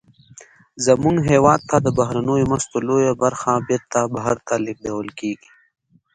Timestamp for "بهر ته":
4.15-4.53